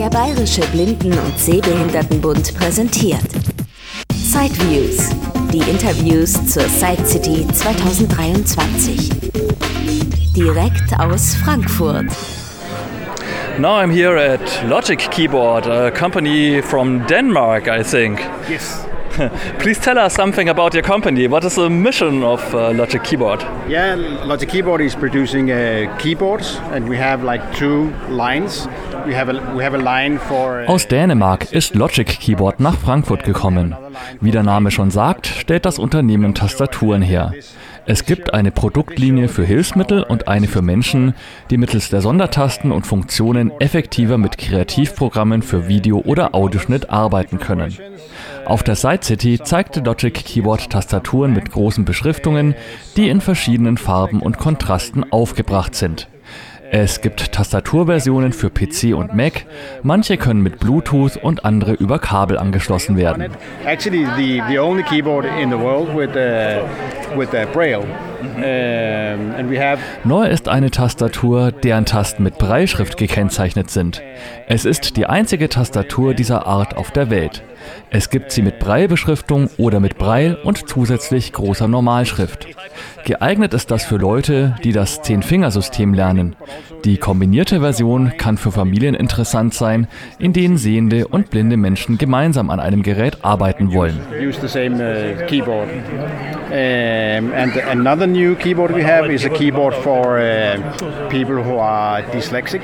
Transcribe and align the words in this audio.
Der 0.00 0.08
Bayerische 0.08 0.62
Blinden- 0.72 1.12
und 1.12 1.38
Sehbehindertenbund 1.38 2.56
präsentiert 2.56 3.20
Sideviews, 4.14 5.10
die 5.52 5.58
Interviews 5.70 6.32
zur 6.46 6.62
Side 6.62 7.04
City 7.04 7.46
2023. 7.46 9.10
Direkt 10.34 10.98
aus 10.98 11.34
Frankfurt. 11.34 12.06
Now 13.58 13.78
I'm 13.78 13.90
here 13.92 14.16
at 14.18 14.40
Logic 14.66 14.98
Keyboard, 15.10 15.66
a 15.66 15.90
company 15.90 16.62
from 16.62 17.06
Denmark, 17.06 17.68
I 17.68 17.82
think. 17.82 18.20
Yes. 18.48 18.86
Please 19.58 19.78
tell 19.78 19.98
us 19.98 20.14
something 20.14 20.48
about 20.48 20.72
your 20.72 20.82
company. 20.82 21.28
What 21.28 21.44
is 21.44 21.56
the 21.56 21.68
mission 21.68 22.22
of 22.22 22.54
uh, 22.54 22.72
Logic 22.72 23.02
Keyboard? 23.02 23.42
Yeah, 23.68 23.96
Logic 24.24 24.48
Keyboard 24.48 24.80
is 24.80 24.94
producing 24.94 25.50
uh, 25.50 25.94
keyboards, 25.98 26.56
and 26.72 26.88
we 26.88 26.96
have 26.96 27.22
like 27.22 27.42
two 27.54 27.92
lines. 28.08 28.66
Aus 30.66 30.88
Dänemark 30.88 31.52
ist 31.52 31.74
Logic 31.74 32.06
Keyboard 32.06 32.60
nach 32.60 32.76
Frankfurt 32.76 33.24
gekommen. 33.24 33.74
Wie 34.20 34.30
der 34.30 34.42
Name 34.42 34.70
schon 34.70 34.90
sagt, 34.90 35.26
stellt 35.26 35.64
das 35.64 35.78
Unternehmen 35.78 36.34
Tastaturen 36.34 37.02
her. 37.02 37.32
Es 37.86 38.04
gibt 38.04 38.34
eine 38.34 38.50
Produktlinie 38.50 39.28
für 39.28 39.44
Hilfsmittel 39.44 40.02
und 40.02 40.28
eine 40.28 40.46
für 40.46 40.62
Menschen, 40.62 41.14
die 41.50 41.56
mittels 41.56 41.88
der 41.88 42.02
Sondertasten 42.02 42.72
und 42.72 42.86
Funktionen 42.86 43.50
effektiver 43.58 44.18
mit 44.18 44.38
Kreativprogrammen 44.38 45.42
für 45.42 45.66
Video- 45.66 46.02
oder 46.04 46.34
Audioschnitt 46.34 46.90
arbeiten 46.90 47.38
können. 47.38 47.76
Auf 48.44 48.62
der 48.62 48.76
Side 48.76 49.00
City 49.02 49.40
zeigte 49.42 49.80
Logic 49.80 50.14
Keyboard 50.14 50.70
Tastaturen 50.70 51.32
mit 51.32 51.50
großen 51.50 51.84
Beschriftungen, 51.84 52.54
die 52.96 53.08
in 53.08 53.20
verschiedenen 53.20 53.76
Farben 53.76 54.20
und 54.20 54.38
Kontrasten 54.38 55.10
aufgebracht 55.10 55.74
sind. 55.74 56.08
Es 56.72 57.00
gibt 57.00 57.32
Tastaturversionen 57.32 58.32
für 58.32 58.48
PC 58.48 58.94
und 58.94 59.12
Mac, 59.12 59.44
manche 59.82 60.16
können 60.16 60.40
mit 60.40 60.60
Bluetooth 60.60 61.16
und 61.16 61.44
andere 61.44 61.72
über 61.72 61.98
Kabel 61.98 62.38
angeschlossen 62.38 62.96
werden. 62.96 63.24
Actually, 63.66 64.06
the 64.16 64.40
the 64.48 64.58
only 64.60 64.84
keyboard 64.84 65.24
in 65.42 65.50
the 65.50 65.58
world 65.58 65.88
with 65.92 66.10
uh, 67.14 67.20
uh, 68.40 69.76
Neu 70.04 70.26
ist 70.26 70.48
eine 70.48 70.70
Tastatur, 70.70 71.52
deren 71.52 71.84
Tasten 71.84 72.22
mit 72.22 72.38
Breitschrift 72.38 72.96
gekennzeichnet 72.96 73.70
sind. 73.70 74.02
Es 74.46 74.64
ist 74.64 74.96
die 74.96 75.06
einzige 75.06 75.48
Tastatur 75.48 76.14
dieser 76.14 76.46
Art 76.46 76.76
auf 76.76 76.90
der 76.90 77.10
Welt. 77.10 77.42
Es 77.90 78.10
gibt 78.10 78.32
sie 78.32 78.42
mit 78.42 78.58
Braillebeschriftung 78.58 79.50
oder 79.58 79.80
mit 79.80 79.98
Braille 79.98 80.38
und 80.44 80.68
zusätzlich 80.68 81.32
großer 81.32 81.68
Normalschrift. 81.68 82.46
Geeignet 83.04 83.54
ist 83.54 83.70
das 83.70 83.84
für 83.84 83.96
Leute, 83.96 84.56
die 84.64 84.72
das 84.72 85.02
Zehn-Finger-System 85.02 85.94
lernen. 85.94 86.36
Die 86.84 86.96
kombinierte 86.96 87.60
Version 87.60 88.12
kann 88.16 88.36
für 88.36 88.52
Familien 88.52 88.94
interessant 88.94 89.54
sein, 89.54 89.88
in 90.18 90.32
denen 90.32 90.56
sehende 90.56 91.08
und 91.08 91.30
blinde 91.30 91.56
Menschen 91.56 91.98
gemeinsam 91.98 92.50
an 92.50 92.60
einem 92.60 92.82
Gerät 92.82 93.18
arbeiten 93.22 93.72
wollen. 93.72 93.98
use 94.20 94.40
the 94.40 94.48
same 94.48 94.76
uh, 94.76 95.26
keyboard. 95.26 95.68
Um, 97.00 97.32
and 97.32 97.56
another 97.56 98.06
new 98.06 98.34
keyboard 98.34 98.74
we 98.74 98.82
have 98.82 99.10
is 99.10 99.24
a 99.24 99.30
keyboard 99.30 99.74
for 99.74 100.18
uh, 100.18 100.56
people 101.08 101.36
who 101.36 101.58
are 101.58 102.02
dyslexic. 102.12 102.60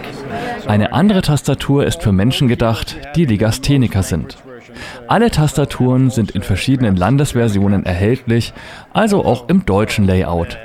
Eine 0.66 0.92
andere 0.92 1.22
Tastatur 1.22 1.86
ist 1.86 2.02
für 2.02 2.12
Menschen 2.12 2.48
gedacht, 2.48 2.96
die 3.16 3.24
Legastheniker 3.24 4.02
sind. 4.02 4.36
Alle 5.08 5.30
Tastaturen 5.30 6.10
sind 6.10 6.32
in 6.32 6.42
verschiedenen 6.42 6.96
Landesversionen 6.96 7.86
erhältlich, 7.86 8.52
also 8.92 9.24
auch 9.24 9.48
im 9.48 9.64
deutschen 9.64 10.06
Layout. 10.06 10.58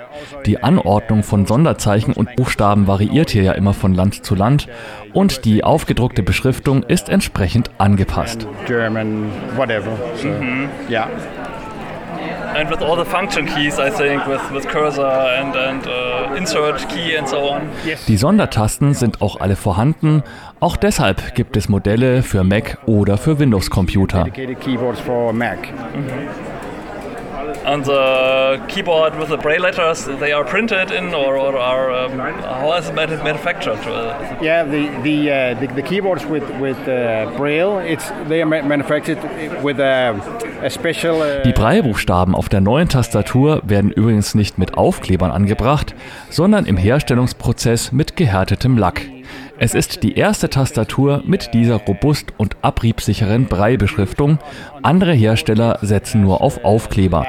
Die 0.45 0.61
Anordnung 0.61 1.23
von 1.23 1.45
Sonderzeichen 1.45 2.13
und 2.13 2.35
Buchstaben 2.35 2.87
variiert 2.87 3.29
hier 3.29 3.43
ja 3.43 3.51
immer 3.53 3.73
von 3.73 3.93
Land 3.93 4.25
zu 4.25 4.35
Land 4.35 4.67
und 5.13 5.45
die 5.45 5.63
aufgedruckte 5.63 6.23
Beschriftung 6.23 6.83
ist 6.83 7.09
entsprechend 7.09 7.71
angepasst. 7.77 8.47
German, 8.67 9.29
whatever. 9.55 9.97
So, 10.15 10.29
yeah. 10.89 11.07
And 12.55 12.69
with 12.69 12.81
all 12.81 12.97
the 12.97 13.05
function 13.05 13.45
keys, 13.45 13.79
I 13.79 13.89
think, 13.89 14.25
with, 14.27 14.41
with 14.51 14.67
cursor 14.67 15.05
and, 15.05 15.55
and 15.55 15.87
uh, 15.87 16.35
insert 16.35 16.87
key 16.89 17.15
and 17.17 17.27
so 17.27 17.37
on. 17.37 17.61
Die 18.07 18.17
Sondertasten 18.17 18.93
sind 18.93 19.21
auch 19.21 19.39
alle 19.39 19.55
vorhanden, 19.55 20.23
auch 20.59 20.75
deshalb 20.77 21.33
gibt 21.35 21.55
es 21.57 21.69
Modelle 21.69 22.23
für 22.23 22.43
Mac 22.43 22.77
oder 22.85 23.17
für 23.17 23.39
Windows-Computer. 23.39 24.25
Dedicated 24.25 24.59
And 27.65 27.85
the 27.85 28.59
keyboard 28.67 29.17
with 29.19 29.29
the 29.29 29.37
braille 29.37 29.61
letters, 29.61 30.05
they 30.19 30.31
are 30.33 30.43
printed 30.43 30.91
in 30.91 31.13
or, 31.13 31.37
or 31.37 31.57
are, 31.57 31.91
um, 31.91 32.17
how 32.19 32.73
is 32.77 32.89
it 32.89 32.95
manu- 32.95 33.21
manufactured? 33.23 33.77
Uh, 33.85 34.15
Yeah, 34.41 34.63
the 34.63 34.89
the 35.03 35.29
uh, 35.29 35.59
the, 35.59 35.67
the 35.75 35.81
keyboards 35.81 36.25
with 36.25 36.43
with 36.59 36.77
uh, 36.87 37.29
braille, 37.37 37.77
it's 37.79 38.11
they 38.27 38.41
are 38.41 38.45
ma- 38.45 38.61
manufactured 38.67 39.19
with 39.63 39.79
a, 39.79 40.13
a 40.63 40.69
special. 40.69 41.21
Uh, 41.21 41.43
Die 41.43 41.53
Braillebuchstaben 41.53 42.33
auf 42.35 42.49
der 42.49 42.61
neuen 42.61 42.87
Tastatur 42.89 43.61
werden 43.63 43.91
übrigens 43.91 44.33
nicht 44.35 44.57
mit 44.57 44.75
Aufklebern 44.77 45.31
angebracht, 45.31 45.93
sondern 46.29 46.65
im 46.65 46.77
Herstellungsprozess 46.77 47.91
mit 47.91 48.15
gehärtetem 48.15 48.77
Lack. 48.77 49.01
Es 49.63 49.75
ist 49.75 50.01
die 50.01 50.17
erste 50.17 50.49
Tastatur 50.49 51.21
mit 51.23 51.53
dieser 51.53 51.75
robust 51.75 52.33
und 52.37 52.57
abriebsicheren 52.63 53.45
Braillebeschriftung. 53.45 54.39
Andere 54.81 55.13
Hersteller 55.13 55.77
setzen 55.83 56.21
nur 56.21 56.41
auf 56.41 56.65
Aufkleber. 56.65 57.23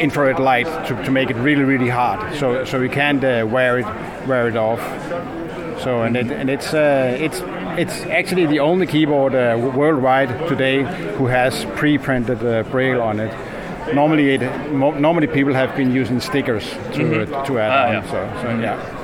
infrared 0.00 0.38
light 0.38 0.66
to, 0.88 0.94
to 1.04 1.12
make 1.12 1.30
it 1.30 1.36
really 1.36 1.62
really 1.62 1.90
hard. 1.90 2.20
So 2.34 2.64
so 2.64 2.78
you 2.78 2.88
can't 2.88 3.22
uh, 3.22 3.44
wear 3.46 3.78
it 3.78 3.86
wear 4.26 4.48
it 4.48 4.56
off. 4.56 4.80
So 5.84 6.02
and 6.02 6.16
it, 6.16 6.30
and 6.32 6.48
it's 6.48 6.74
uh, 6.74 7.16
it's 7.20 7.44
it's 7.76 8.04
actually 8.06 8.46
the 8.46 8.60
only 8.60 8.86
keyboard 8.86 9.34
uh, 9.34 9.56
worldwide 9.76 10.48
today 10.48 10.82
who 11.18 11.26
has 11.28 11.66
pre-printed 11.76 12.42
uh, 12.42 12.64
braille 12.70 13.00
on 13.00 13.20
it. 13.20 13.30
Normally, 13.94 14.34
it, 14.34 14.40
mo- 14.72 14.98
normally 14.98 15.26
people 15.26 15.54
have 15.54 15.74
been 15.76 15.90
using 15.92 16.20
stickers 16.20 16.64
to 16.94 17.26
to 17.46 17.58
add 17.58 17.70
Ah, 17.72 17.86
on. 17.86 17.92
yeah. 17.92 18.02
So, 18.10 18.42
so 18.42 18.48
yeah, 18.60 18.76
a 18.76 18.99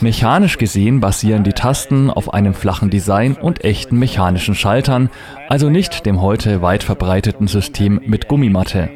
Mechanisch 0.00 0.58
gesehen 0.58 1.00
basieren 1.00 1.42
die 1.42 1.52
Tasten 1.52 2.10
auf 2.10 2.34
einem 2.34 2.54
flachen 2.54 2.90
Design 2.90 3.34
und 3.34 3.64
echten 3.64 3.98
mechanischen 3.98 4.54
Schaltern, 4.54 5.08
also 5.48 5.70
nicht 5.70 6.04
dem 6.06 6.20
heute 6.20 6.60
weit 6.60 6.82
verbreiteten 6.82 7.46
System 7.46 8.00
mit 8.04 8.28
Gummimatte. 8.28 8.90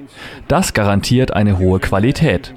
Das 0.46 0.74
garantiert 0.74 1.32
eine 1.32 1.58
hohe 1.58 1.80
Qualität. 1.80 2.54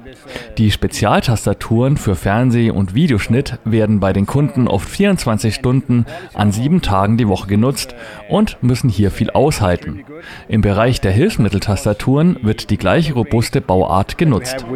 Die 0.58 0.70
Spezialtastaturen 0.70 1.96
für 1.96 2.14
Fernseh- 2.14 2.70
und 2.70 2.94
Videoschnitt 2.94 3.58
werden 3.64 3.98
bei 4.00 4.12
den 4.12 4.26
Kunden 4.26 4.68
oft 4.68 4.88
24 4.88 5.54
Stunden 5.54 6.04
an 6.34 6.52
sieben 6.52 6.82
Tagen 6.82 7.16
die 7.16 7.28
Woche 7.28 7.48
genutzt 7.48 7.94
und 8.28 8.58
müssen 8.62 8.90
hier 8.90 9.10
viel 9.10 9.30
aushalten. 9.30 10.04
Im 10.48 10.60
Bereich 10.60 11.00
der 11.00 11.12
Hilfsmitteltastaturen 11.12 12.38
wird 12.42 12.70
die 12.70 12.76
gleiche 12.76 13.14
robuste 13.14 13.60
Bauart 13.60 14.18
genutzt. 14.18 14.66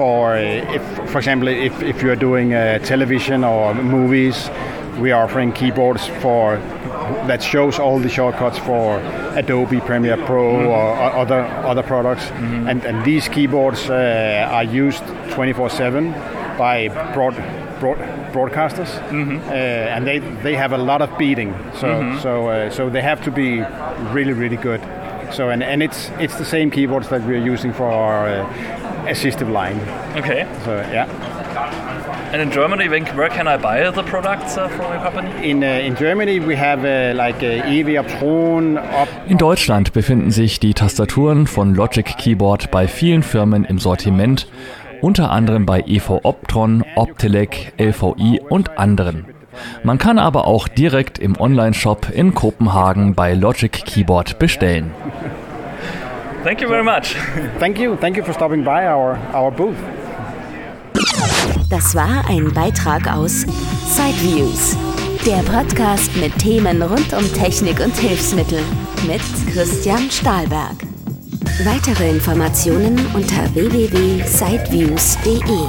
Have, 0.00 0.30
which 0.30 0.46
is 0.46 0.50
shortcut 0.50 0.70
keyboards 0.70 0.70
for, 0.70 0.70
uh, 0.70 0.74
if, 0.74 1.10
for 1.10 1.18
example, 1.18 1.48
if, 1.48 1.82
if 1.82 2.02
you're 2.02 2.16
doing 2.16 2.54
uh, 2.54 2.78
television 2.78 3.44
or 3.44 3.74
movies, 3.74 4.50
we 4.98 5.12
are 5.12 5.24
offering 5.24 5.52
keyboards 5.52 6.06
for 6.20 6.58
that 7.26 7.42
shows 7.42 7.78
all 7.78 7.98
the 7.98 8.08
shortcuts 8.08 8.58
for 8.58 8.98
Adobe 9.36 9.80
Premiere 9.80 10.16
Pro 10.26 10.44
or, 10.44 10.66
or 10.66 11.12
other 11.12 11.40
other 11.66 11.82
products, 11.82 12.24
and, 12.68 12.84
and 12.84 13.04
these 13.04 13.28
keyboards 13.28 13.90
uh, 13.90 14.48
are 14.50 14.64
used 14.64 15.02
24/7 15.30 16.12
by 16.58 16.88
broad, 17.14 17.34
broad 17.80 17.98
broadcasters, 18.32 18.88
uh, 19.48 19.52
and 19.94 20.06
they 20.06 20.18
they 20.42 20.54
have 20.56 20.72
a 20.72 20.78
lot 20.78 21.02
of 21.02 21.16
beating, 21.18 21.54
so 21.80 22.18
so 22.22 22.48
uh, 22.48 22.70
so 22.70 22.90
they 22.90 23.02
have 23.02 23.22
to 23.24 23.30
be 23.30 23.60
really 24.12 24.32
really 24.32 24.56
good. 24.56 24.80
So 25.32 25.48
and, 25.50 25.62
and 25.62 25.82
it's 25.82 26.10
it's 26.18 26.36
the 26.36 26.44
same 26.44 26.70
keyboards 26.70 27.08
that 27.08 27.22
we're 27.22 27.52
using 27.54 27.72
for 27.72 27.90
our 27.90 28.28
uh, 28.28 28.89
assistive 29.06 29.50
line. 29.50 29.80
okay. 30.16 30.46
So 30.64 30.72
yeah. 30.92 31.06
And 32.32 32.40
in 32.40 32.50
Germany, 32.52 32.88
when, 32.88 33.04
where 33.16 33.28
can 33.28 33.48
I 33.48 33.56
buy 33.56 33.90
the 33.90 34.04
products 34.04 34.56
uh, 34.56 34.68
from 34.68 34.92
your 34.92 35.02
company? 35.02 35.50
In 35.50 35.62
uh, 35.64 35.66
in 35.66 35.96
Germany 35.96 36.38
we 36.40 36.56
have 36.56 36.84
uh, 36.84 37.12
like 37.16 37.42
uh, 37.42 37.66
EV 37.68 37.98
Optron, 37.98 38.76
Op- 38.78 39.08
In 39.28 39.36
Deutschland 39.36 39.92
befinden 39.92 40.30
sich 40.30 40.60
die 40.60 40.74
Tastaturen 40.74 41.46
von 41.48 41.74
Logic 41.74 42.04
Keyboard 42.06 42.70
bei 42.70 42.86
vielen 42.86 43.22
Firmen 43.24 43.64
im 43.64 43.78
Sortiment, 43.78 44.46
unter 45.00 45.30
anderem 45.30 45.66
bei 45.66 45.80
EV 45.86 46.20
Optron, 46.22 46.84
Optelec, 46.94 47.72
LVI 47.80 48.40
und 48.48 48.78
anderen. 48.78 49.26
Man 49.82 49.98
kann 49.98 50.18
aber 50.18 50.46
auch 50.46 50.68
direkt 50.68 51.18
im 51.18 51.38
Online-Shop 51.38 52.08
in 52.14 52.34
Kopenhagen 52.34 53.14
bei 53.14 53.34
Logic 53.34 53.72
Keyboard 53.72 54.38
bestellen. 54.38 54.92
Thank 56.42 56.62
you 56.62 56.68
very 56.68 56.82
much. 56.82 57.14
Thank 57.58 57.78
you, 57.78 57.96
thank 57.96 58.16
you 58.16 58.22
for 58.24 58.32
stopping 58.32 58.64
by 58.64 58.86
our 58.86 59.18
our 59.34 59.50
booth. 59.50 59.76
Das 61.68 61.94
war 61.94 62.24
ein 62.28 62.50
Beitrag 62.52 63.06
aus 63.12 63.44
Sideviews, 63.86 64.76
der 65.26 65.42
Podcast 65.42 66.16
mit 66.16 66.36
Themen 66.38 66.80
rund 66.82 67.12
um 67.12 67.30
Technik 67.34 67.78
und 67.80 67.94
Hilfsmittel 67.96 68.60
mit 69.06 69.20
Christian 69.52 70.10
Stahlberg. 70.10 70.76
Weitere 71.64 72.08
Informationen 72.10 72.98
unter 73.14 73.54
www.sideviews.de. 73.54 75.68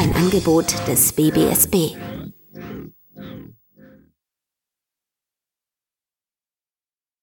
Ein 0.00 0.14
Angebot 0.16 0.74
des 0.86 1.12
BBSB. 1.14 1.96